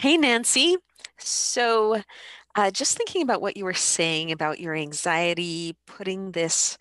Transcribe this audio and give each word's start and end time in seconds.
Hey, 0.00 0.16
Nancy. 0.16 0.78
So, 1.18 2.00
uh, 2.56 2.70
just 2.70 2.96
thinking 2.96 3.20
about 3.20 3.42
what 3.42 3.58
you 3.58 3.66
were 3.66 3.74
saying 3.74 4.32
about 4.32 4.58
your 4.58 4.74
anxiety, 4.74 5.76
putting 5.86 6.32
this 6.32 6.78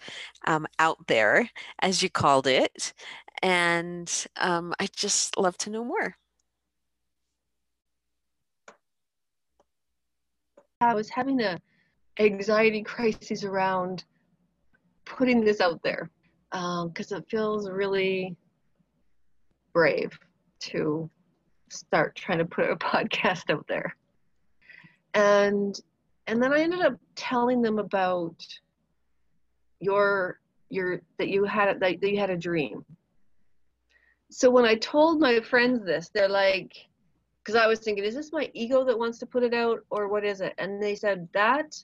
um, 0.47 0.65
out 0.79 1.05
there, 1.07 1.49
as 1.81 2.01
you 2.01 2.09
called 2.09 2.47
it, 2.47 2.93
and 3.43 4.25
um, 4.37 4.73
I'd 4.79 4.95
just 4.95 5.37
love 5.37 5.57
to 5.57 5.69
know 5.69 5.83
more. 5.83 6.15
I 10.79 10.93
was 10.93 11.09
having 11.09 11.41
a 11.41 11.59
anxiety 12.19 12.83
crisis 12.83 13.43
around 13.43 14.05
putting 15.03 15.43
this 15.43 15.59
out 15.59 15.83
there 15.83 16.09
because 16.51 17.11
um, 17.11 17.17
it 17.17 17.25
feels 17.29 17.69
really 17.69 18.37
brave 19.73 20.17
to 20.59 21.09
start 21.71 22.15
trying 22.15 22.39
to 22.39 22.45
put 22.45 22.69
a 22.69 22.75
podcast 22.91 23.49
out 23.49 23.65
there. 23.67 23.95
And 25.13 25.79
and 26.27 26.41
then 26.41 26.53
I 26.53 26.61
ended 26.61 26.81
up 26.81 26.93
telling 27.15 27.61
them 27.61 27.79
about 27.79 28.35
your 29.79 30.39
your 30.69 31.01
that 31.17 31.29
you 31.29 31.43
had 31.45 31.79
that 31.79 32.03
you 32.03 32.19
had 32.19 32.29
a 32.29 32.37
dream. 32.37 32.85
So 34.31 34.51
when 34.51 34.65
I 34.65 34.75
told 34.75 35.19
my 35.19 35.39
friends 35.39 35.83
this, 35.83 36.11
they're 36.13 36.29
like, 36.29 36.75
because 37.43 37.55
I 37.55 37.65
was 37.65 37.79
thinking, 37.79 38.03
is 38.03 38.13
this 38.13 38.31
my 38.31 38.51
ego 38.53 38.83
that 38.85 38.97
wants 38.97 39.17
to 39.19 39.25
put 39.25 39.41
it 39.41 39.55
out, 39.55 39.79
or 39.89 40.07
what 40.07 40.23
is 40.23 40.41
it? 40.41 40.53
And 40.59 40.81
they 40.81 40.93
said 40.93 41.27
that 41.33 41.75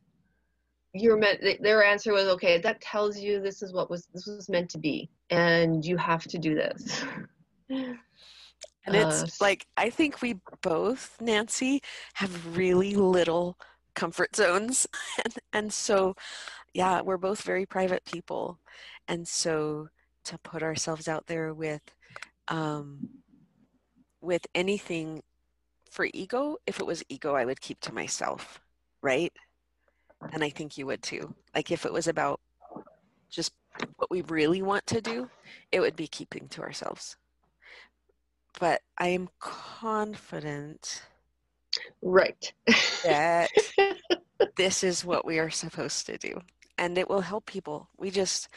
you're 0.93 1.17
meant. 1.17 1.41
Their 1.61 1.83
answer 1.83 2.13
was, 2.13 2.27
okay, 2.27 2.59
that 2.59 2.81
tells 2.81 3.17
you 3.17 3.41
this 3.41 3.63
is 3.63 3.73
what 3.73 3.89
was 3.89 4.07
this 4.13 4.27
was 4.27 4.47
meant 4.47 4.69
to 4.71 4.77
be, 4.77 5.09
and 5.31 5.83
you 5.83 5.97
have 5.97 6.23
to 6.25 6.37
do 6.37 6.53
this. 6.53 7.03
And 8.85 8.95
it's 8.95 9.23
uh, 9.23 9.27
like, 9.41 9.65
I 9.77 9.89
think 9.89 10.21
we 10.21 10.39
both, 10.61 11.17
Nancy, 11.19 11.81
have 12.15 12.57
really 12.57 12.95
little 12.95 13.57
comfort 13.95 14.35
zones. 14.35 14.87
And, 15.23 15.33
and 15.53 15.73
so, 15.73 16.15
yeah, 16.73 17.01
we're 17.01 17.17
both 17.17 17.41
very 17.41 17.65
private 17.65 18.03
people. 18.05 18.59
And 19.07 19.27
so 19.27 19.87
to 20.25 20.37
put 20.39 20.61
ourselves 20.61 21.07
out 21.07 21.27
there 21.27 21.53
with, 21.53 21.81
um, 22.47 23.09
with 24.21 24.45
anything 24.53 25.23
for 25.89 26.07
ego, 26.13 26.57
if 26.67 26.79
it 26.79 26.85
was 26.85 27.03
ego, 27.09 27.35
I 27.35 27.45
would 27.45 27.61
keep 27.61 27.79
to 27.81 27.93
myself, 27.93 28.59
right? 29.01 29.31
And 30.33 30.43
I 30.43 30.49
think 30.49 30.77
you 30.77 30.85
would 30.87 31.01
too. 31.01 31.33
Like 31.55 31.71
if 31.71 31.85
it 31.85 31.93
was 31.93 32.07
about 32.07 32.41
just 33.29 33.53
what 33.95 34.11
we 34.11 34.21
really 34.23 34.61
want 34.61 34.85
to 34.87 35.01
do, 35.01 35.29
it 35.71 35.79
would 35.79 35.95
be 35.95 36.07
keeping 36.07 36.47
to 36.49 36.61
ourselves 36.61 37.15
but 38.59 38.81
I 38.97 39.09
am 39.09 39.29
confident 39.39 41.03
right. 42.01 42.53
that 43.03 43.49
this 44.55 44.83
is 44.83 45.05
what 45.05 45.25
we 45.25 45.39
are 45.39 45.49
supposed 45.49 46.05
to 46.07 46.17
do 46.17 46.39
and 46.77 46.97
it 46.97 47.09
will 47.09 47.21
help 47.21 47.45
people. 47.45 47.89
We 47.97 48.11
just 48.11 48.49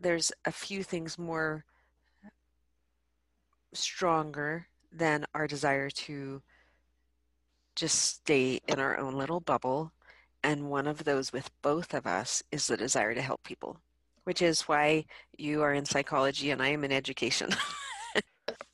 there's 0.00 0.30
a 0.44 0.52
few 0.52 0.82
things 0.82 1.18
more 1.18 1.64
stronger 3.72 4.68
than 4.92 5.24
our 5.34 5.46
desire 5.46 5.90
to 5.90 6.42
just 7.74 7.98
stay 7.98 8.60
in 8.68 8.78
our 8.78 8.98
own 8.98 9.14
little 9.14 9.40
bubble 9.40 9.92
and 10.42 10.70
one 10.70 10.86
of 10.86 11.04
those 11.04 11.32
with 11.32 11.50
both 11.62 11.92
of 11.92 12.06
us 12.06 12.42
is 12.52 12.66
the 12.66 12.76
desire 12.76 13.14
to 13.14 13.20
help 13.20 13.42
people 13.42 13.78
which 14.24 14.40
is 14.40 14.62
why 14.62 15.04
you 15.36 15.62
are 15.62 15.74
in 15.74 15.84
psychology 15.84 16.50
and 16.50 16.62
I 16.62 16.68
am 16.68 16.84
in 16.84 16.92
education 16.92 17.50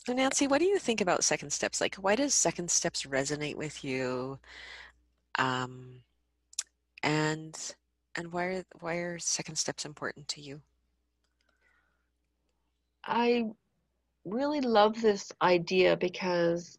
So 0.04 0.12
Nancy, 0.12 0.48
what 0.48 0.58
do 0.58 0.64
you 0.64 0.80
think 0.80 1.00
about 1.00 1.22
second 1.22 1.52
steps? 1.52 1.80
Like, 1.80 1.94
why 1.94 2.16
does 2.16 2.34
second 2.34 2.72
steps 2.72 3.04
resonate 3.04 3.54
with 3.54 3.84
you? 3.84 4.40
Um, 5.38 6.02
and 7.04 7.56
and 8.16 8.32
why 8.32 8.44
are 8.46 8.64
why 8.80 8.94
are 8.96 9.20
second 9.20 9.56
steps 9.56 9.84
important 9.84 10.26
to 10.28 10.40
you? 10.40 10.60
I 13.04 13.44
really 14.24 14.60
love 14.60 15.00
this 15.00 15.30
idea 15.40 15.96
because 15.96 16.78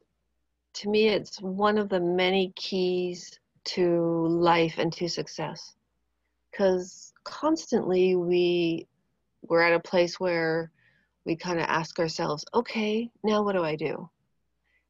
to 0.74 0.90
me 0.90 1.08
it's 1.08 1.42
one 1.42 1.78
of 1.78 1.88
the 1.88 2.02
many 2.02 2.52
keys 2.58 3.40
to 3.76 4.28
life 4.28 4.76
and 4.80 4.92
to 4.94 5.08
success. 5.08 5.76
Because 6.52 7.14
constantly 7.24 8.18
we 8.18 8.86
we're 9.48 9.62
at 9.62 9.74
a 9.74 9.80
place 9.80 10.20
where 10.20 10.70
we 11.26 11.36
kind 11.36 11.60
of 11.60 11.66
ask 11.68 12.00
ourselves, 12.00 12.46
okay, 12.54 13.10
now 13.24 13.44
what 13.44 13.54
do 13.54 13.64
I 13.64 13.76
do? 13.76 14.10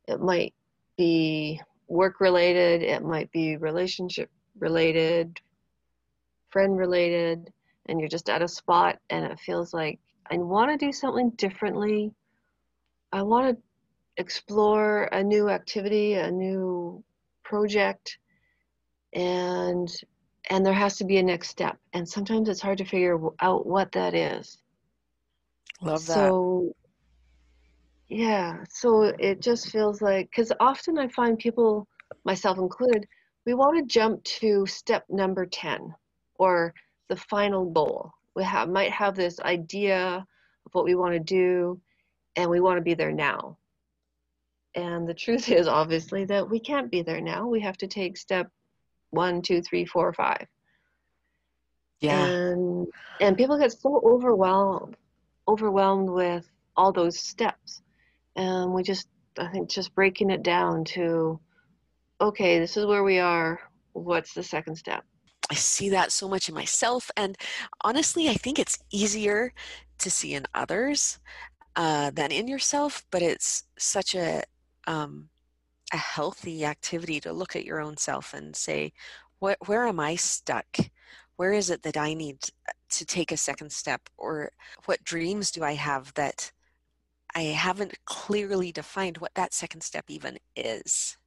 It 0.07 0.19
might 0.19 0.53
be 0.97 1.61
work 1.87 2.19
related, 2.19 2.81
it 2.81 3.03
might 3.03 3.31
be 3.31 3.57
relationship 3.57 4.29
related, 4.59 5.39
friend 6.49 6.77
related, 6.77 7.51
and 7.87 7.99
you're 7.99 8.09
just 8.09 8.29
at 8.29 8.41
a 8.41 8.47
spot 8.47 8.99
and 9.09 9.25
it 9.25 9.39
feels 9.39 9.73
like 9.73 9.99
I 10.31 10.37
want 10.37 10.71
to 10.71 10.85
do 10.85 10.91
something 10.91 11.31
differently. 11.31 12.11
I 13.11 13.21
want 13.23 13.55
to 13.55 13.63
explore 14.17 15.03
a 15.11 15.23
new 15.23 15.49
activity, 15.49 16.13
a 16.13 16.31
new 16.31 17.03
project, 17.43 18.17
and 19.13 19.91
and 20.49 20.65
there 20.65 20.73
has 20.73 20.97
to 20.97 21.05
be 21.05 21.17
a 21.17 21.23
next 21.23 21.49
step. 21.49 21.77
And 21.93 22.07
sometimes 22.07 22.49
it's 22.49 22.61
hard 22.61 22.77
to 22.79 22.85
figure 22.85 23.17
out 23.39 23.65
what 23.65 23.91
that 23.93 24.13
is. 24.13 24.57
Love 25.81 26.05
that. 26.07 26.13
So, 26.13 26.75
yeah, 28.07 28.63
so 28.69 29.03
it 29.03 29.41
just 29.41 29.69
feels 29.69 30.01
like, 30.01 30.29
because 30.29 30.51
often 30.59 30.97
I 30.97 31.07
find 31.07 31.37
people, 31.37 31.87
myself 32.25 32.57
included, 32.57 33.07
we 33.45 33.53
want 33.53 33.77
to 33.77 33.93
jump 33.93 34.23
to 34.23 34.65
step 34.65 35.05
number 35.09 35.45
10 35.45 35.93
or 36.35 36.73
the 37.09 37.15
final 37.15 37.69
goal. 37.69 38.11
We 38.35 38.43
have, 38.43 38.69
might 38.69 38.91
have 38.91 39.15
this 39.15 39.39
idea 39.41 40.25
of 40.65 40.73
what 40.73 40.85
we 40.85 40.95
want 40.95 41.13
to 41.13 41.19
do, 41.19 41.79
and 42.35 42.49
we 42.49 42.59
want 42.59 42.77
to 42.77 42.81
be 42.81 42.93
there 42.93 43.11
now. 43.11 43.57
And 44.75 45.07
the 45.07 45.13
truth 45.13 45.49
is, 45.49 45.67
obviously, 45.67 46.25
that 46.25 46.49
we 46.49 46.59
can't 46.59 46.91
be 46.91 47.01
there 47.01 47.21
now. 47.21 47.47
We 47.47 47.61
have 47.61 47.77
to 47.77 47.87
take 47.87 48.17
step 48.17 48.49
one, 49.09 49.41
two, 49.41 49.61
three, 49.61 49.85
four, 49.85 50.11
five. 50.13 50.47
Yeah. 51.99 52.25
And 52.25 52.87
and 53.21 53.37
people 53.37 53.57
get 53.57 53.71
so 53.71 54.01
overwhelmed 54.03 54.97
overwhelmed 55.47 56.09
with 56.09 56.49
all 56.75 56.91
those 56.91 57.19
steps. 57.19 57.81
And 58.35 58.73
we 58.73 58.83
just, 58.83 59.07
I 59.37 59.47
think, 59.47 59.69
just 59.69 59.93
breaking 59.95 60.29
it 60.29 60.43
down 60.43 60.83
to, 60.85 61.39
okay, 62.21 62.59
this 62.59 62.77
is 62.77 62.85
where 62.85 63.03
we 63.03 63.19
are. 63.19 63.59
What's 63.93 64.33
the 64.33 64.43
second 64.43 64.75
step? 64.75 65.03
I 65.51 65.55
see 65.55 65.89
that 65.89 66.11
so 66.11 66.27
much 66.27 66.49
in 66.49 66.55
myself. 66.55 67.11
And 67.17 67.37
honestly, 67.81 68.29
I 68.29 68.33
think 68.33 68.57
it's 68.57 68.79
easier 68.91 69.53
to 69.99 70.09
see 70.09 70.33
in 70.33 70.45
others 70.53 71.19
uh, 71.75 72.11
than 72.11 72.31
in 72.31 72.47
yourself, 72.47 73.05
but 73.11 73.21
it's 73.21 73.63
such 73.77 74.15
a, 74.15 74.43
um, 74.87 75.29
a 75.91 75.97
healthy 75.97 76.65
activity 76.65 77.19
to 77.19 77.33
look 77.33 77.55
at 77.55 77.65
your 77.65 77.81
own 77.81 77.97
self 77.97 78.33
and 78.33 78.55
say, 78.55 78.93
where 79.39 79.85
am 79.85 79.99
I 79.99 80.15
stuck? 80.15 80.65
where 81.37 81.53
is 81.53 81.69
it 81.69 81.83
that 81.83 81.97
I 81.97 82.13
need 82.13 82.39
to 82.97 83.05
take 83.05 83.31
a 83.31 83.37
second 83.37 83.71
step? 83.71 84.01
Or 84.17 84.51
what 84.85 85.03
dreams 85.03 85.51
do 85.51 85.63
I 85.63 85.73
have 85.73 86.13
that 86.15 86.51
I 87.35 87.43
haven't 87.43 87.97
clearly 88.05 88.71
defined 88.71 89.17
what 89.17 89.33
that 89.35 89.53
second 89.53 89.81
step 89.81 90.05
even 90.07 90.37
is? 90.55 91.17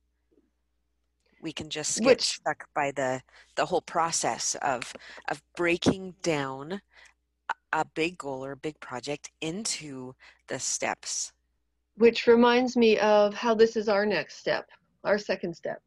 We 1.43 1.53
can 1.53 1.69
just 1.69 1.99
get 1.99 2.07
Which, 2.07 2.23
stuck 2.23 2.69
by 2.75 2.91
the, 2.93 3.21
the 3.57 3.67
whole 3.67 3.83
process 3.83 4.57
of, 4.63 4.93
of 5.29 5.43
breaking 5.57 6.15
down 6.23 6.81
a 7.73 7.85
big 7.85 8.19
goal 8.19 8.45
or 8.45 8.53
a 8.53 8.57
big 8.57 8.79
project 8.81 9.31
into 9.41 10.15
the 10.49 10.59
steps. 10.59 11.33
Which 11.97 12.27
reminds 12.27 12.77
me 12.77 12.99
of 12.99 13.35
how 13.35 13.55
this 13.55 13.77
is 13.77 13.89
our 13.89 14.07
next 14.07 14.39
step, 14.39 14.69
our 15.05 15.19
second 15.19 15.55
step. 15.55 15.83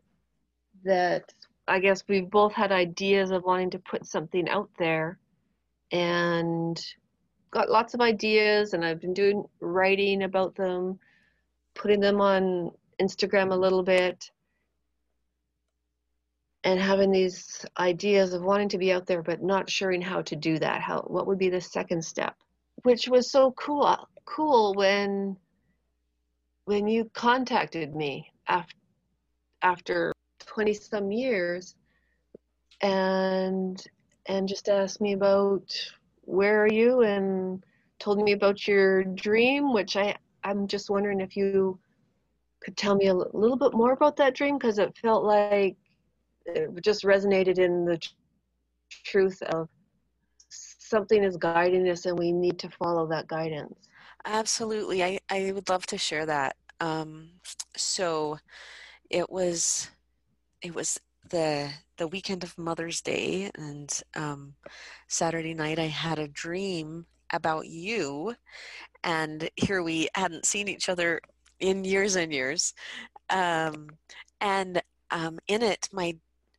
That 0.83 1.33
I 1.68 1.80
guess 1.80 2.04
we 2.07 2.21
both 2.21 2.54
had 2.54 2.71
ideas 2.71 3.31
of 3.31 3.44
wanting 3.44 3.69
to 3.71 3.80
put 3.80 4.06
something 4.06 4.48
out 4.50 4.69
there 4.77 5.19
and 5.91 6.80
got 7.51 7.69
lots 7.69 7.94
of 7.94 8.01
ideas 8.01 8.74
and 8.74 8.86
I've 8.86 9.01
been 9.01 9.13
doing 9.13 9.44
writing 9.59 10.24
about 10.24 10.56
them, 10.56 11.00
putting 11.74 12.00
them 12.00 12.21
on 12.21 12.71
Instagram 13.01 13.51
a 13.51 13.56
little 13.56 13.83
bit 13.83 14.30
and 16.63 16.80
having 16.80 17.12
these 17.12 17.65
ideas 17.77 18.33
of 18.33 18.44
wanting 18.44 18.69
to 18.69 18.77
be 18.77 18.91
out 18.91 19.06
there 19.06 19.24
but 19.24 19.41
not 19.41 19.69
sure 19.69 20.00
how 20.01 20.21
to 20.24 20.36
do 20.36 20.59
that. 20.59 20.81
How 20.81 21.01
what 21.07 21.27
would 21.27 21.39
be 21.39 21.50
the 21.50 21.62
second 21.62 22.03
step? 22.03 22.35
Which 22.83 23.07
was 23.07 23.31
so 23.31 23.51
cool 23.51 23.85
uh, 23.85 24.06
cool 24.25 24.74
when 24.75 25.38
when 26.65 26.88
you 26.88 27.09
contacted 27.13 27.95
me 27.95 28.31
after 28.47 28.75
after 29.62 30.13
20 30.45 30.74
some 30.74 31.12
years 31.12 31.75
and 32.81 33.83
and 34.30 34.48
just 34.48 34.70
asked 34.70 35.02
me 35.02 35.14
about 35.14 35.64
where 36.22 36.64
are 36.64 36.72
you 36.72 37.02
and 37.02 37.64
told 38.00 38.22
me 38.24 38.31
about 38.31 38.68
your 38.68 39.04
dream 39.04 39.74
which 39.74 39.98
i 39.98 40.16
i'm 40.44 40.68
just 40.68 40.90
wondering 40.90 41.20
if 41.20 41.36
you 41.36 41.78
could 42.62 42.78
tell 42.78 42.96
me 42.96 43.08
a 43.08 43.14
little 43.14 43.58
bit 43.58 43.74
more 43.74 43.92
about 43.94 44.16
that 44.16 44.36
dream 44.36 44.58
because 44.58 44.80
it 44.80 44.96
felt 44.98 45.24
like 45.24 45.76
it 46.46 46.70
just 46.81 47.04
resonated 47.04 47.58
in 47.58 47.86
the 47.86 48.00
truth 49.04 49.42
of 49.44 49.68
something 50.50 51.24
is 51.24 51.38
guiding 51.38 51.88
us 51.90 52.06
and 52.06 52.18
we 52.18 52.31
need 52.31 52.58
to 52.60 52.70
follow 52.70 53.08
that 53.08 53.28
guidance. 53.28 53.88
Absolutely. 54.26 55.04
I, 55.04 55.20
I 55.30 55.52
would 55.52 55.70
love 55.70 55.86
to 55.88 55.98
share 55.98 56.26
that. 56.26 56.56
Um, 56.81 57.30
so 57.78 58.40
it 59.10 59.30
was 59.30 59.90
it 60.62 60.76
was 60.76 61.00
the 61.30 61.70
the 61.98 62.08
weekend 62.08 62.44
of 62.44 62.58
Mother's 62.58 63.02
Day 63.02 63.52
and 63.56 64.02
um, 64.16 64.54
Saturday 65.08 65.54
night 65.54 65.80
I 65.80 65.88
had 65.88 66.20
a 66.20 66.28
dream 66.28 67.06
about 67.31 67.68
you 67.68 68.36
and 69.04 69.50
here 69.56 69.84
we 69.84 70.10
hadn't 70.16 70.46
seen 70.46 70.68
each 70.68 70.90
other 70.90 71.22
in 71.60 71.84
years 71.84 72.16
and 72.16 72.31
years 72.31 72.74
um, 73.30 73.90
and 74.42 74.81
um, 75.12 75.40
in 75.48 75.62
it 75.62 75.90
my 75.92 76.16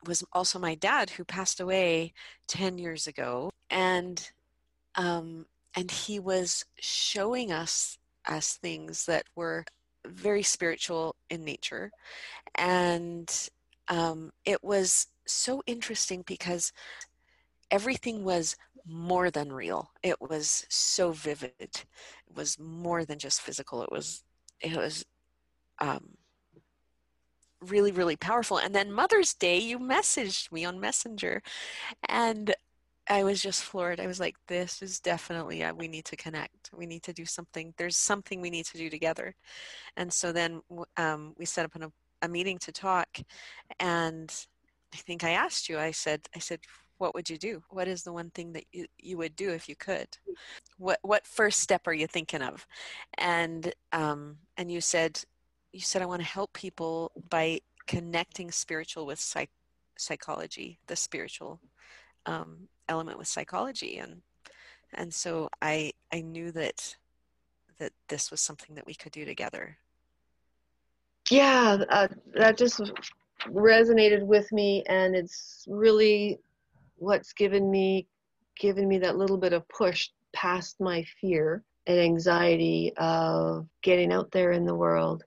was 0.06 0.24
also 0.32 0.58
my 0.58 0.74
dad 0.76 1.10
who 1.10 1.24
passed 1.24 1.60
away 1.60 2.12
10 2.48 2.78
years 2.78 3.06
ago 3.06 3.50
and 3.70 4.30
um, 4.96 5.46
and 5.74 5.90
he 5.90 6.18
was 6.18 6.64
showing 6.78 7.52
us 7.52 7.98
us 8.26 8.56
things 8.56 9.06
that 9.06 9.24
were 9.34 9.64
very 10.06 10.42
spiritual 10.42 11.16
in 11.30 11.44
nature 11.44 11.90
and 12.54 13.50
um, 13.90 14.30
it 14.44 14.62
was 14.62 15.08
so 15.26 15.62
interesting 15.66 16.22
because 16.26 16.72
everything 17.70 18.24
was 18.24 18.56
more 18.86 19.30
than 19.30 19.52
real. 19.52 19.90
It 20.02 20.20
was 20.20 20.64
so 20.68 21.12
vivid. 21.12 21.52
It 21.58 21.86
was 22.34 22.58
more 22.58 23.04
than 23.04 23.18
just 23.18 23.42
physical. 23.42 23.82
It 23.82 23.92
was 23.92 24.24
it 24.60 24.76
was 24.76 25.04
um, 25.80 26.16
really 27.60 27.92
really 27.92 28.16
powerful. 28.16 28.58
And 28.58 28.74
then 28.74 28.92
mother's 28.92 29.34
day 29.34 29.58
you 29.58 29.78
messaged 29.78 30.50
me 30.52 30.64
on 30.64 30.80
messenger 30.80 31.42
and 32.08 32.54
i 33.08 33.24
was 33.24 33.42
just 33.42 33.64
floored. 33.64 33.98
I 33.98 34.06
was 34.06 34.20
like 34.20 34.36
this 34.46 34.82
is 34.82 35.00
definitely 35.00 35.64
uh, 35.64 35.74
we 35.74 35.88
need 35.88 36.04
to 36.06 36.16
connect. 36.16 36.70
We 36.72 36.86
need 36.86 37.02
to 37.04 37.12
do 37.12 37.24
something. 37.26 37.74
There's 37.76 37.96
something 37.96 38.40
we 38.40 38.50
need 38.50 38.66
to 38.66 38.78
do 38.78 38.88
together. 38.88 39.34
And 39.96 40.12
so 40.12 40.32
then 40.32 40.60
um, 40.96 41.34
we 41.36 41.44
set 41.44 41.64
up 41.64 41.74
an, 41.74 41.92
a 42.22 42.28
meeting 42.28 42.58
to 42.58 42.72
talk 42.72 43.18
and 43.78 44.46
i 44.92 44.96
think 44.96 45.24
i 45.24 45.30
asked 45.30 45.68
you 45.68 45.78
i 45.78 45.90
said 45.90 46.20
i 46.34 46.38
said 46.38 46.60
what 47.00 47.14
would 47.14 47.30
you 47.30 47.38
do? 47.38 47.62
What 47.70 47.88
is 47.88 48.02
the 48.02 48.12
one 48.12 48.30
thing 48.30 48.52
that 48.52 48.64
you, 48.72 48.84
you 48.98 49.16
would 49.16 49.34
do 49.34 49.50
if 49.50 49.68
you 49.68 49.74
could? 49.74 50.06
What 50.76 50.98
what 51.02 51.26
first 51.26 51.60
step 51.60 51.86
are 51.86 51.94
you 51.94 52.06
thinking 52.06 52.42
of? 52.42 52.66
And 53.16 53.72
um, 53.92 54.36
and 54.58 54.70
you 54.70 54.82
said 54.82 55.18
you 55.72 55.80
said 55.80 56.02
I 56.02 56.06
want 56.06 56.20
to 56.20 56.28
help 56.28 56.52
people 56.52 57.10
by 57.30 57.60
connecting 57.86 58.50
spiritual 58.50 59.06
with 59.06 59.18
psych- 59.18 59.50
psychology, 59.96 60.78
the 60.88 60.96
spiritual 60.96 61.58
um, 62.26 62.68
element 62.88 63.18
with 63.18 63.28
psychology, 63.28 63.96
and 63.96 64.20
and 64.92 65.12
so 65.12 65.48
I 65.62 65.92
I 66.12 66.20
knew 66.20 66.52
that 66.52 66.96
that 67.78 67.92
this 68.08 68.30
was 68.30 68.42
something 68.42 68.74
that 68.74 68.86
we 68.86 68.94
could 68.94 69.12
do 69.12 69.24
together. 69.24 69.78
Yeah, 71.30 71.84
uh, 71.88 72.08
that 72.34 72.56
just 72.56 72.80
resonated 73.48 74.22
with 74.22 74.50
me, 74.52 74.82
and 74.86 75.14
it's 75.14 75.64
really 75.68 76.38
what's 76.96 77.32
given 77.32 77.70
me 77.70 78.06
given 78.58 78.86
me 78.86 78.98
that 78.98 79.16
little 79.16 79.38
bit 79.38 79.54
of 79.54 79.66
push 79.68 80.10
past 80.34 80.78
my 80.80 81.02
fear 81.20 81.64
and 81.86 81.98
anxiety 81.98 82.92
of 82.98 83.66
getting 83.82 84.12
out 84.12 84.30
there 84.32 84.52
in 84.52 84.66
the 84.66 84.74
world 84.74 85.24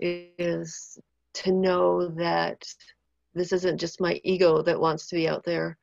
is 0.00 0.98
to 1.32 1.52
know 1.52 2.08
that 2.08 2.66
this 3.34 3.52
isn't 3.52 3.78
just 3.78 4.00
my 4.00 4.20
ego 4.24 4.62
that 4.62 4.78
wants 4.78 5.06
to 5.06 5.14
be 5.14 5.28
out 5.28 5.44
there, 5.44 5.78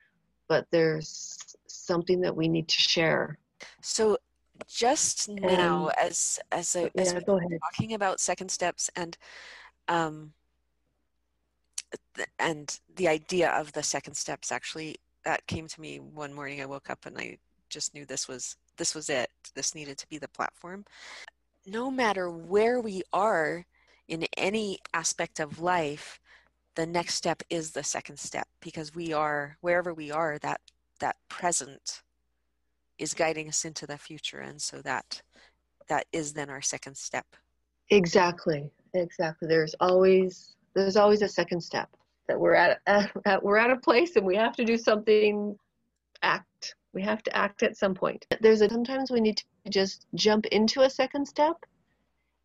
but 0.50 0.68
there's 0.72 1.38
something 1.68 2.20
that 2.20 2.36
we 2.36 2.50
need 2.50 2.68
to 2.68 2.82
share. 2.82 3.40
So 3.82 4.18
just 4.68 5.30
now, 5.30 5.88
and, 5.88 6.10
as 6.10 6.40
as, 6.52 6.76
a, 6.76 6.92
as 6.98 7.14
yeah, 7.14 7.20
we're 7.28 7.60
talking 7.72 7.94
about 7.94 8.20
second 8.20 8.52
steps 8.52 8.90
and 8.96 9.18
um, 9.90 10.32
and 12.38 12.80
the 12.96 13.08
idea 13.08 13.50
of 13.50 13.74
the 13.74 13.84
second 13.84 14.14
steps 14.14 14.52
actually 14.52 14.96
that 15.26 15.46
came 15.48 15.68
to 15.68 15.82
me 15.82 16.00
one 16.00 16.34
morning. 16.34 16.62
I 16.62 16.66
woke 16.66 16.90
up 16.90 17.06
and 17.06 17.18
I 17.18 17.38
just 17.70 17.94
knew 17.94 18.06
this 18.06 18.28
was 18.28 18.56
this 18.78 18.96
was 18.96 19.10
it. 19.10 19.30
This 19.56 19.76
needed 19.76 19.98
to 19.98 20.08
be 20.08 20.18
the 20.18 20.28
platform. 20.30 20.86
No 21.66 21.92
matter 21.92 22.30
where 22.30 22.80
we 22.80 23.04
are 23.12 23.66
in 24.08 24.26
any 24.38 24.80
aspect 24.94 25.40
of 25.40 25.60
life, 25.60 26.20
the 26.76 26.86
next 26.86 27.16
step 27.16 27.44
is 27.50 27.72
the 27.72 27.84
second 27.84 28.18
step 28.18 28.48
because 28.62 28.96
we 28.96 29.12
are 29.12 29.58
wherever 29.62 29.94
we 29.94 30.12
are 30.12 30.38
that 30.40 30.62
that 31.00 31.18
present 31.28 32.02
is 32.98 33.14
guiding 33.14 33.48
us 33.48 33.66
into 33.66 33.88
the 33.88 33.98
future 33.98 34.40
and 34.40 34.62
so 34.62 34.82
that 34.82 35.22
that 35.88 36.06
is 36.12 36.34
then 36.34 36.50
our 36.50 36.62
second 36.62 36.96
step 36.96 37.26
exactly 37.90 38.70
exactly. 38.94 39.48
There's 39.48 39.76
always 39.80 40.56
there's 40.76 40.98
always 40.98 41.22
a 41.22 41.28
second 41.28 41.62
step 41.62 41.90
that 42.28 42.40
we're 42.40 42.56
at, 42.56 42.80
at, 42.88 43.12
at 43.26 43.44
we're 43.44 43.58
at 43.58 43.72
a 43.72 43.78
place 43.78 44.16
and 44.16 44.26
we 44.26 44.36
have 44.36 44.56
to 44.56 44.66
do 44.66 44.78
something 44.78 45.58
act. 46.22 46.76
We 46.94 47.02
have 47.04 47.24
to 47.24 47.36
act 47.36 47.64
at 47.64 47.78
some 47.78 47.94
point. 47.94 48.26
There's 48.42 48.62
a 48.62 48.70
sometimes 48.70 49.12
we 49.12 49.22
need 49.22 49.38
to 49.38 49.44
just 49.70 50.06
jump 50.16 50.46
into 50.48 50.82
a 50.82 50.90
second 50.90 51.28
step 51.28 51.56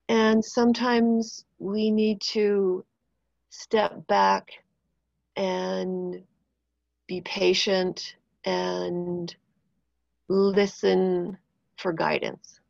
and 0.09 0.45
sometimes 0.45 1.45
we 1.59 1.91
need 1.91 2.21
to 2.21 2.85
step 3.51 4.07
back 4.07 4.51
and 5.37 6.23
be 7.07 7.21
patient 7.23 8.17
and 8.45 9.35
listen 10.29 11.39
for 11.79 11.93
guidance. 11.93 12.61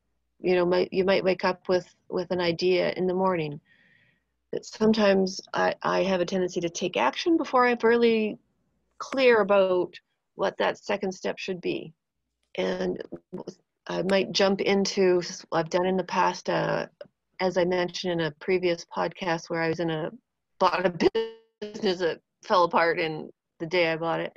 You 0.44 0.56
know, 0.56 0.66
might, 0.66 0.92
you 0.92 1.04
might 1.04 1.24
wake 1.24 1.44
up 1.44 1.68
with, 1.68 1.88
with 2.10 2.30
an 2.30 2.40
idea 2.40 2.92
in 2.92 3.06
the 3.06 3.14
morning. 3.14 3.60
That 4.52 4.66
sometimes 4.66 5.40
I, 5.54 5.74
I 5.82 6.02
have 6.02 6.20
a 6.20 6.26
tendency 6.26 6.60
to 6.60 6.68
take 6.68 6.98
action 6.98 7.38
before 7.38 7.66
I'm 7.66 7.78
really 7.82 8.38
clear 8.98 9.40
about 9.40 9.94
what 10.34 10.58
that 10.58 10.76
second 10.76 11.12
step 11.12 11.38
should 11.38 11.62
be. 11.62 11.94
And 12.56 13.02
I 13.86 14.02
might 14.02 14.32
jump 14.32 14.60
into, 14.60 15.22
I've 15.50 15.70
done 15.70 15.86
in 15.86 15.96
the 15.96 16.04
past, 16.04 16.50
a, 16.50 16.90
as 17.40 17.56
I 17.56 17.64
mentioned 17.64 18.12
in 18.12 18.26
a 18.26 18.30
previous 18.32 18.84
podcast 18.84 19.48
where 19.48 19.62
I 19.62 19.68
was 19.68 19.80
in 19.80 19.90
a 19.90 20.10
bought 20.58 20.86
a 20.86 20.90
business 21.60 21.98
that 22.00 22.20
fell 22.44 22.64
apart 22.64 23.00
in 23.00 23.30
the 23.60 23.66
day 23.66 23.90
I 23.90 23.96
bought 23.96 24.20
it. 24.20 24.36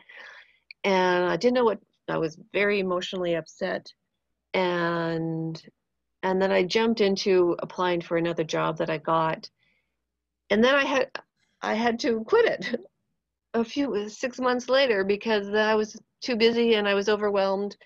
And 0.86 1.26
I 1.26 1.36
didn't 1.36 1.56
know 1.56 1.66
what 1.66 1.80
I 2.08 2.18
was 2.18 2.40
very 2.54 2.80
emotionally 2.80 3.36
upset 3.36 3.92
and 4.54 5.62
and 6.24 6.42
then 6.42 6.52
I 6.52 6.64
jumped 6.64 7.02
into 7.02 7.56
applying 7.60 8.02
for 8.02 8.18
another 8.18 8.44
job 8.44 8.78
that 8.78 8.90
I 8.90 8.98
got. 8.98 9.50
And 10.50 10.64
then 10.64 10.76
I 10.76 10.86
had 10.86 11.12
I 11.62 11.74
had 11.74 12.00
to 12.02 12.24
quit 12.24 12.46
it 12.46 12.86
a 13.54 13.64
few 13.64 14.10
6 14.10 14.40
months 14.40 14.70
later 14.70 15.04
because 15.04 15.54
I 15.54 15.76
was 15.76 16.00
too 16.22 16.36
busy 16.36 16.76
and 16.76 16.88
I 16.88 16.94
was 16.94 17.10
overwhelmed 17.10 17.78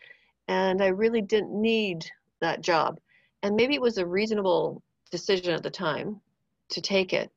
and 0.48 0.82
I 0.82 0.88
really 0.88 1.22
didn't 1.22 1.54
need 1.54 2.06
that 2.42 2.62
job. 2.62 3.00
And 3.44 3.56
maybe 3.56 3.76
it 3.76 3.82
was 3.82 3.98
a 3.98 4.06
reasonable 4.06 4.84
decision 5.12 5.54
at 5.54 5.64
the 5.64 5.70
time 5.70 6.22
to 6.70 6.82
take 6.82 7.14
it. 7.14 7.32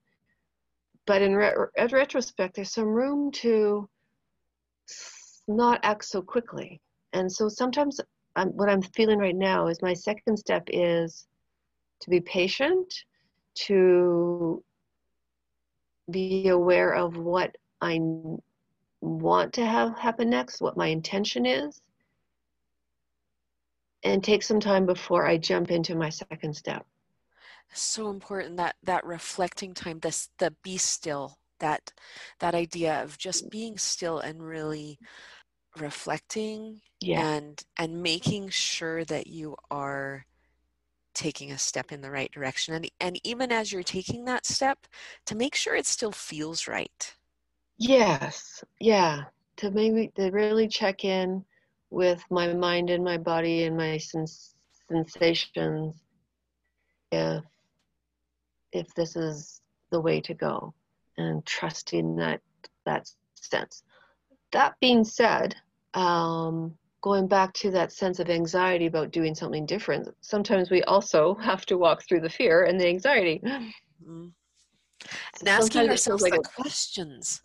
But 1.07 1.23
in 1.23 1.35
re- 1.35 1.55
retrospect, 1.77 2.57
there's 2.57 2.73
some 2.73 2.89
room 2.89 3.31
to 3.33 3.89
not 5.47 5.81
act 5.83 6.05
so 6.05 6.23
quickly. 6.23 6.81
And 7.13 7.31
so 7.31 7.49
sometimes 7.49 8.01
I'm, 8.37 8.49
what 8.49 8.69
I'm 8.69 8.83
feeling 8.83 9.19
right 9.19 9.37
now 9.37 9.69
is 9.69 9.83
my 9.83 9.95
second 9.95 10.37
step 10.37 10.65
is 10.69 11.27
to 12.01 12.11
be 12.11 12.21
patient, 12.21 12.93
to 13.67 14.63
be 16.11 16.49
aware 16.49 16.95
of 16.95 17.17
what 17.17 17.57
I 17.81 17.99
want 19.01 19.53
to 19.55 19.65
have 19.65 19.99
happen 19.99 20.31
next, 20.31 20.61
what 20.61 20.77
my 20.77 20.89
intention 20.89 21.47
is, 21.47 21.81
and 24.03 24.23
take 24.23 24.43
some 24.43 24.61
time 24.61 24.87
before 24.87 25.27
I 25.27 25.39
jump 25.39 25.71
into 25.71 25.95
my 25.95 26.11
second 26.11 26.55
step. 26.55 26.87
So 27.73 28.11
important 28.11 28.57
that 28.59 28.77
that 28.83 29.05
reflecting 29.05 29.75
time 29.75 29.99
this 30.01 30.29
the 30.39 30.55
be 30.63 30.77
still 30.77 31.39
that 31.61 31.93
that 32.41 32.55
idea 32.55 33.03
of 33.03 33.17
just 33.19 33.51
being 33.51 33.79
still 33.79 34.19
and 34.19 34.43
really 34.43 34.99
reflecting 35.79 36.81
yeah. 37.01 37.21
and 37.21 37.63
and 37.77 38.03
making 38.03 38.49
sure 38.49 39.05
that 39.05 39.27
you 39.27 39.57
are 39.71 40.25
taking 41.15 41.53
a 41.53 41.59
step 41.59 41.93
in 41.93 42.01
the 42.01 42.11
right 42.11 42.33
direction 42.33 42.75
and 42.75 42.91
and 43.01 43.21
even 43.25 43.53
as 43.53 43.73
you're 43.73 43.83
taking 43.83 44.25
that 44.25 44.45
step 44.47 44.87
to 45.27 45.37
make 45.37 45.55
sure 45.55 45.77
it 45.77 45.87
still 45.87 46.13
feels 46.13 46.67
right 46.67 47.15
yes 47.79 48.65
yeah 48.81 49.25
to 49.57 49.71
maybe 49.71 50.11
to 50.17 50.31
really 50.31 50.67
check 50.67 51.05
in 51.05 51.45
with 51.91 52.23
my 52.31 52.53
mind 52.53 52.91
and 52.91 53.05
my 53.05 53.17
body 53.17 53.65
and 53.65 53.77
my 53.77 53.97
sens- 53.97 54.57
sensations 54.89 56.03
if 57.13 57.45
if 58.73 58.93
this 58.95 59.15
is 59.15 59.61
the 59.93 60.01
way 60.01 60.21
to 60.21 60.35
go 60.35 60.75
and 61.17 61.47
trusting 61.47 62.17
that 62.17 62.41
that 62.85 63.09
sense. 63.45 63.83
That 64.53 64.75
being 64.81 65.05
said, 65.05 65.55
um, 65.95 66.75
going 67.01 67.27
back 67.27 67.53
to 67.53 67.71
that 67.71 67.93
sense 67.93 68.19
of 68.19 68.31
anxiety 68.31 68.87
about 68.87 69.11
doing 69.11 69.35
something 69.35 69.67
different, 69.67 70.09
sometimes 70.21 70.71
we 70.71 70.83
also 70.85 71.35
have 71.43 71.67
to 71.67 71.79
walk 71.79 72.03
through 72.03 72.21
the 72.21 72.31
fear 72.31 72.65
and 72.65 72.81
the 72.81 72.87
anxiety. 72.87 73.41
Mm-hmm. 73.45 74.27
And 75.41 75.49
asking 75.49 75.89
ourselves 75.91 76.23
like 76.23 76.33
the 76.33 76.49
questions. 76.57 77.43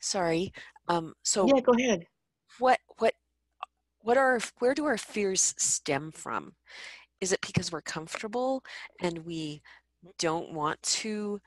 Sorry. 0.00 0.52
Um, 0.88 1.12
so 1.22 1.46
yeah, 1.46 1.60
go 1.60 1.72
ahead. 1.78 2.06
What 2.58 2.78
what 2.98 3.14
what 4.00 4.16
are 4.16 4.40
where 4.58 4.74
do 4.74 4.86
our 4.86 4.96
fears 4.96 5.54
stem 5.58 6.10
from? 6.12 6.52
Is 7.20 7.32
it 7.32 7.40
because 7.46 7.70
we're 7.70 7.82
comfortable 7.82 8.64
and 9.00 9.18
we 9.18 9.62
don't 10.18 10.52
want 10.52 10.82
to 10.82 11.40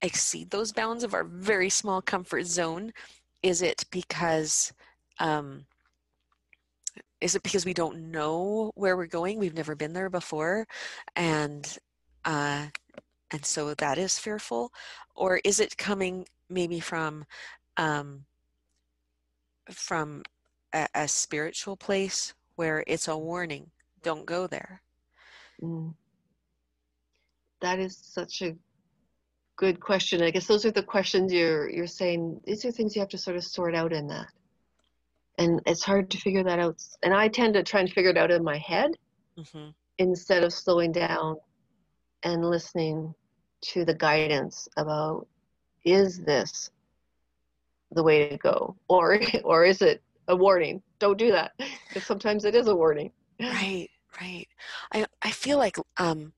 exceed 0.00 0.50
those 0.50 0.72
bounds 0.72 1.02
of 1.02 1.12
our 1.12 1.24
very 1.24 1.68
small 1.68 2.00
comfort 2.00 2.46
zone? 2.46 2.92
Is 3.42 3.62
it 3.62 3.84
because 3.90 4.72
um, 5.18 5.66
is 7.20 7.34
it 7.34 7.42
because 7.42 7.64
we 7.64 7.74
don't 7.74 8.10
know 8.10 8.72
where 8.74 8.96
we're 8.96 9.06
going? 9.06 9.38
We've 9.38 9.54
never 9.54 9.74
been 9.74 9.92
there 9.92 10.10
before, 10.10 10.66
and 11.16 11.78
uh, 12.24 12.66
and 13.30 13.44
so 13.44 13.74
that 13.74 13.98
is 13.98 14.18
fearful, 14.18 14.72
or 15.14 15.40
is 15.44 15.60
it 15.60 15.76
coming 15.76 16.26
maybe 16.48 16.80
from 16.80 17.24
um, 17.76 18.24
from 19.70 20.22
a, 20.72 20.86
a 20.94 21.08
spiritual 21.08 21.76
place 21.76 22.34
where 22.56 22.84
it's 22.86 23.08
a 23.08 23.16
warning? 23.16 23.70
Don't 24.02 24.26
go 24.26 24.46
there. 24.46 24.82
Mm. 25.62 25.94
That 27.60 27.80
is 27.80 27.98
such 28.00 28.42
a 28.42 28.54
good 29.56 29.80
question. 29.80 30.22
I 30.22 30.30
guess 30.30 30.46
those 30.46 30.64
are 30.64 30.70
the 30.70 30.82
questions 30.82 31.32
you're 31.32 31.68
you're 31.68 31.86
saying. 31.88 32.40
These 32.44 32.64
are 32.64 32.70
things 32.70 32.94
you 32.94 33.00
have 33.00 33.08
to 33.10 33.18
sort 33.18 33.36
of 33.36 33.44
sort 33.44 33.74
out 33.74 33.92
in 33.92 34.06
that, 34.06 34.28
and 35.38 35.60
it's 35.66 35.84
hard 35.84 36.10
to 36.10 36.18
figure 36.18 36.44
that 36.44 36.58
out. 36.58 36.82
And 37.02 37.14
I 37.14 37.28
tend 37.28 37.54
to 37.54 37.62
try 37.62 37.80
and 37.80 37.90
figure 37.90 38.10
it 38.10 38.18
out 38.18 38.30
in 38.30 38.42
my 38.44 38.58
head 38.58 38.92
mm-hmm. 39.38 39.68
instead 39.98 40.44
of 40.44 40.52
slowing 40.52 40.92
down 40.92 41.36
and 42.24 42.44
listening 42.44 43.14
to 43.60 43.84
the 43.84 43.94
guidance 43.94 44.68
about 44.76 45.26
is 45.84 46.18
this 46.20 46.70
the 47.92 48.02
way 48.02 48.28
to 48.28 48.36
go, 48.36 48.76
or 48.88 49.20
or 49.44 49.64
is 49.64 49.80
it 49.80 50.02
a 50.26 50.36
warning? 50.36 50.82
Don't 50.98 51.18
do 51.18 51.32
that 51.32 51.52
because 51.88 52.04
sometimes 52.04 52.44
it 52.44 52.54
is 52.54 52.68
a 52.68 52.74
warning. 52.74 53.12
Right, 53.40 53.88
right. 54.20 54.46
I 54.92 55.06
I 55.22 55.30
feel 55.30 55.58
like 55.58 55.76
um 55.96 56.32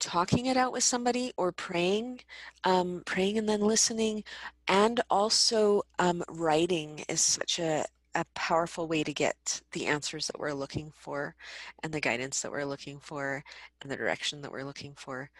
talking 0.00 0.46
it 0.46 0.56
out 0.56 0.72
with 0.72 0.82
somebody 0.82 1.32
or 1.36 1.52
praying, 1.52 2.20
um, 2.64 3.02
praying 3.04 3.38
and 3.38 3.48
then 3.48 3.60
listening, 3.60 4.24
and 4.66 5.00
also 5.10 5.82
um, 5.98 6.24
writing 6.28 7.04
is 7.08 7.20
such 7.20 7.58
a, 7.58 7.84
a 8.14 8.24
powerful 8.34 8.88
way 8.88 9.04
to 9.04 9.12
get 9.12 9.62
the 9.72 9.86
answers 9.86 10.26
that 10.26 10.38
we're 10.38 10.52
looking 10.52 10.92
for 10.96 11.34
and 11.82 11.92
the 11.92 12.00
guidance 12.00 12.42
that 12.42 12.50
we're 12.50 12.64
looking 12.64 12.98
for 12.98 13.42
and 13.82 13.90
the 13.90 13.96
direction 13.96 14.42
that 14.42 14.52
we're 14.52 14.64
looking 14.64 14.94
for. 14.96 15.30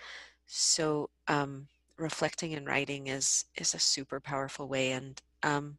So 0.47 1.11
um, 1.29 1.67
reflecting 1.97 2.55
and 2.55 2.67
writing 2.67 3.09
is 3.09 3.45
is 3.57 3.75
a 3.75 3.79
super 3.79 4.21
powerful 4.21 4.69
way 4.69 4.93
and 4.93 5.21
um, 5.43 5.79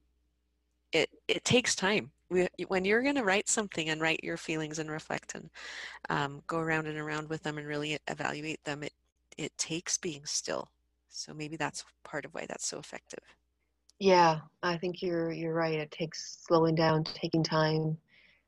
it 0.91 1.09
it 1.27 1.43
takes 1.45 1.75
time 1.75 2.11
when 2.67 2.85
you're 2.85 3.03
going 3.03 3.15
to 3.15 3.23
write 3.23 3.49
something 3.49 3.89
and 3.89 4.01
write 4.01 4.23
your 4.23 4.37
feelings 4.37 4.79
and 4.79 4.89
reflect 4.89 5.35
and 5.35 5.49
um, 6.09 6.41
go 6.47 6.59
around 6.59 6.87
and 6.87 6.97
around 6.97 7.29
with 7.29 7.43
them 7.43 7.57
and 7.57 7.67
really 7.67 7.97
evaluate 8.07 8.63
them, 8.63 8.83
it 8.83 8.93
it 9.37 9.57
takes 9.57 9.97
being 9.97 10.25
still. 10.25 10.69
So 11.09 11.33
maybe 11.33 11.57
that's 11.57 11.83
part 12.03 12.25
of 12.25 12.33
why 12.33 12.45
that's 12.47 12.65
so 12.67 12.79
effective. 12.79 13.23
Yeah, 14.01 14.39
I 14.63 14.77
think 14.77 15.03
you're 15.03 15.31
you're 15.31 15.53
right. 15.53 15.77
It 15.77 15.91
takes 15.91 16.39
slowing 16.47 16.73
down, 16.73 17.03
taking 17.03 17.43
time, 17.43 17.95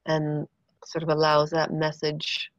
and 0.08 0.48
sort 0.84 1.04
of 1.04 1.10
allows 1.10 1.52
that 1.52 1.72
message, 1.72 2.52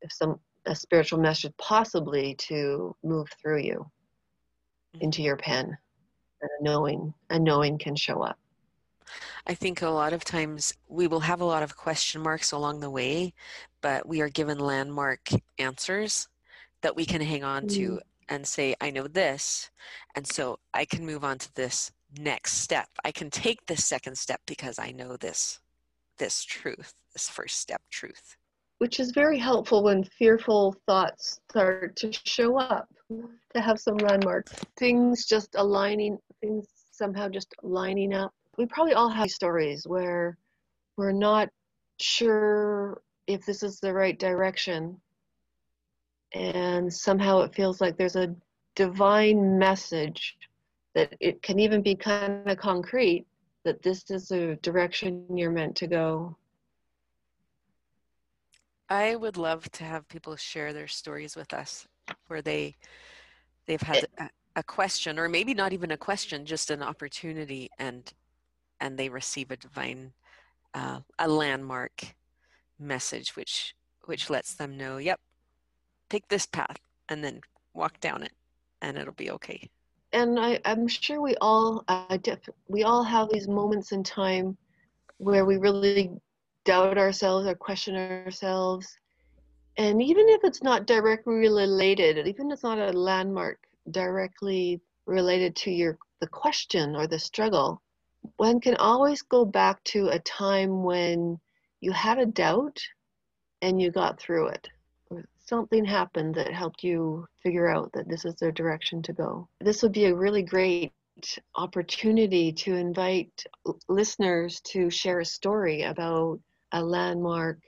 if 0.00 0.12
some 0.12 0.38
a 0.64 0.76
spiritual 0.76 1.18
message, 1.18 1.52
possibly 1.58 2.36
to 2.36 2.94
move 3.02 3.26
through 3.42 3.62
you 3.62 3.90
mm-hmm. 4.94 5.02
into 5.02 5.22
your 5.22 5.36
pen, 5.36 5.76
and 6.40 6.50
a 6.60 6.62
knowing 6.62 7.12
a 7.30 7.38
knowing 7.40 7.78
can 7.78 7.96
show 7.96 8.22
up. 8.22 8.38
I 9.48 9.54
think 9.54 9.82
a 9.82 9.88
lot 9.88 10.12
of 10.12 10.24
times 10.24 10.72
we 10.86 11.08
will 11.08 11.18
have 11.18 11.40
a 11.40 11.44
lot 11.44 11.64
of 11.64 11.76
question 11.76 12.22
marks 12.22 12.52
along 12.52 12.78
the 12.78 12.90
way, 12.90 13.34
but 13.80 14.06
we 14.06 14.20
are 14.20 14.28
given 14.28 14.60
landmark 14.60 15.30
answers 15.58 16.28
that 16.82 16.94
we 16.94 17.06
can 17.06 17.20
hang 17.20 17.42
on 17.42 17.66
to 17.66 17.90
mm. 17.90 17.98
and 18.28 18.46
say, 18.46 18.76
I 18.80 18.92
know 18.92 19.08
this, 19.08 19.68
and 20.14 20.24
so 20.24 20.60
I 20.72 20.84
can 20.84 21.04
move 21.04 21.24
on 21.24 21.38
to 21.38 21.52
this 21.56 21.90
next 22.18 22.58
step. 22.58 22.88
I 23.04 23.12
can 23.12 23.30
take 23.30 23.66
this 23.66 23.84
second 23.84 24.16
step 24.18 24.40
because 24.46 24.78
I 24.78 24.92
know 24.92 25.16
this 25.16 25.60
this 26.18 26.44
truth, 26.44 26.94
this 27.12 27.28
first 27.28 27.58
step 27.58 27.82
truth. 27.90 28.36
Which 28.78 29.00
is 29.00 29.10
very 29.10 29.38
helpful 29.38 29.82
when 29.82 30.04
fearful 30.04 30.76
thoughts 30.86 31.40
start 31.50 31.96
to 31.96 32.12
show 32.12 32.58
up, 32.58 32.88
to 33.10 33.60
have 33.60 33.80
some 33.80 33.96
landmarks. 33.96 34.52
Things 34.78 35.26
just 35.26 35.54
aligning, 35.56 36.18
things 36.40 36.66
somehow 36.92 37.28
just 37.28 37.52
lining 37.62 38.14
up 38.14 38.32
we 38.56 38.66
probably 38.66 38.94
all 38.94 39.08
have 39.08 39.30
stories 39.30 39.86
where 39.86 40.36
we're 40.96 41.12
not 41.12 41.48
sure 42.00 43.02
if 43.26 43.44
this 43.46 43.62
is 43.62 43.80
the 43.80 43.92
right 43.92 44.18
direction 44.18 45.00
and 46.34 46.92
somehow 46.92 47.40
it 47.40 47.54
feels 47.54 47.80
like 47.80 47.96
there's 47.96 48.16
a 48.16 48.34
divine 48.74 49.58
message 49.58 50.36
that 50.94 51.14
it 51.20 51.42
can 51.42 51.58
even 51.58 51.82
be 51.82 51.94
kind 51.94 52.48
of 52.48 52.58
concrete 52.58 53.26
that 53.64 53.82
this 53.82 54.10
is 54.10 54.28
the 54.28 54.58
direction 54.62 55.24
you're 55.36 55.50
meant 55.50 55.76
to 55.76 55.86
go 55.86 56.36
i 58.88 59.14
would 59.16 59.36
love 59.36 59.70
to 59.70 59.84
have 59.84 60.08
people 60.08 60.36
share 60.36 60.72
their 60.72 60.88
stories 60.88 61.36
with 61.36 61.52
us 61.52 61.86
where 62.28 62.42
they 62.42 62.74
they've 63.66 63.82
had 63.82 64.06
a, 64.56 64.62
question 64.62 65.18
or 65.18 65.28
maybe 65.28 65.52
not 65.52 65.72
even 65.72 65.90
a 65.90 65.96
question 65.96 66.46
just 66.46 66.70
an 66.70 66.80
opportunity 66.80 67.68
and 67.78 68.12
and 68.80 68.98
they 68.98 69.08
receive 69.08 69.50
a 69.50 69.56
divine, 69.56 70.12
uh, 70.74 71.00
a 71.18 71.28
landmark 71.28 72.14
message, 72.78 73.36
which 73.36 73.74
which 74.04 74.28
lets 74.28 74.54
them 74.54 74.76
know, 74.76 74.98
yep, 74.98 75.18
take 76.10 76.28
this 76.28 76.44
path 76.44 76.76
and 77.08 77.24
then 77.24 77.40
walk 77.72 77.98
down 78.00 78.22
it, 78.22 78.32
and 78.82 78.98
it'll 78.98 79.14
be 79.14 79.30
okay. 79.30 79.70
And 80.14 80.38
I, 80.38 80.60
I'm 80.64 80.86
sure 80.86 81.20
we 81.20 81.34
all, 81.40 81.84
uh, 81.88 82.16
we 82.68 82.84
all 82.84 83.02
have 83.02 83.28
these 83.30 83.48
moments 83.48 83.90
in 83.90 84.04
time 84.04 84.56
where 85.18 85.44
we 85.44 85.56
really 85.56 86.10
doubt 86.64 86.98
ourselves 86.98 87.46
or 87.46 87.54
question 87.54 87.96
ourselves. 87.96 88.96
And 89.76 90.00
even 90.00 90.28
if 90.28 90.42
it's 90.44 90.62
not 90.62 90.86
directly 90.86 91.34
related, 91.34 92.28
even 92.28 92.50
if 92.50 92.54
it's 92.54 92.62
not 92.62 92.78
a 92.78 92.92
landmark 92.92 93.58
directly 93.90 94.80
related 95.06 95.56
to 95.56 95.70
your 95.70 95.98
the 96.20 96.28
question 96.28 96.94
or 96.94 97.06
the 97.06 97.18
struggle, 97.18 97.82
one 98.36 98.60
can 98.60 98.76
always 98.76 99.20
go 99.22 99.44
back 99.44 99.82
to 99.84 100.08
a 100.08 100.18
time 100.20 100.84
when 100.84 101.38
you 101.80 101.92
had 101.92 102.18
a 102.18 102.26
doubt 102.26 102.80
and 103.62 103.82
you 103.82 103.90
got 103.90 104.20
through 104.20 104.46
it. 104.48 104.68
Something 105.54 105.84
happened 105.84 106.34
that 106.34 106.52
helped 106.52 106.82
you 106.82 107.28
figure 107.40 107.68
out 107.68 107.92
that 107.92 108.08
this 108.08 108.24
is 108.24 108.34
the 108.34 108.50
direction 108.50 109.00
to 109.02 109.12
go. 109.12 109.48
This 109.60 109.84
would 109.84 109.92
be 109.92 110.06
a 110.06 110.14
really 110.14 110.42
great 110.42 110.92
opportunity 111.54 112.52
to 112.54 112.74
invite 112.74 113.44
listeners 113.88 114.60
to 114.72 114.90
share 114.90 115.20
a 115.20 115.24
story 115.24 115.82
about 115.82 116.40
a 116.72 116.82
landmark 116.82 117.60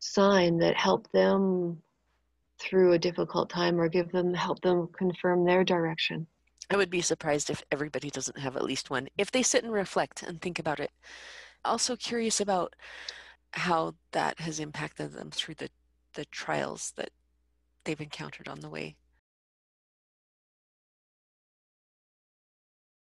sign 0.00 0.58
that 0.58 0.74
helped 0.74 1.12
them 1.12 1.80
through 2.58 2.94
a 2.94 2.98
difficult 2.98 3.48
time 3.48 3.80
or 3.80 3.88
give 3.88 4.10
them 4.10 4.34
help 4.34 4.60
them 4.62 4.88
confirm 4.88 5.44
their 5.44 5.62
direction. 5.62 6.26
I 6.68 6.76
would 6.76 6.90
be 6.90 7.00
surprised 7.00 7.48
if 7.48 7.62
everybody 7.70 8.10
doesn't 8.10 8.38
have 8.38 8.56
at 8.56 8.64
least 8.64 8.90
one, 8.90 9.06
if 9.16 9.30
they 9.30 9.44
sit 9.44 9.62
and 9.62 9.72
reflect 9.72 10.24
and 10.24 10.42
think 10.42 10.58
about 10.58 10.80
it. 10.80 10.90
Also 11.64 11.94
curious 11.94 12.40
about 12.40 12.74
how 13.52 13.94
that 14.10 14.40
has 14.40 14.58
impacted 14.58 15.12
them 15.12 15.30
through 15.30 15.54
the, 15.54 15.68
the 16.14 16.24
trials 16.26 16.92
that 16.96 17.10
they've 17.84 18.00
encountered 18.00 18.48
on 18.48 18.60
the 18.60 18.68
way. 18.68 18.96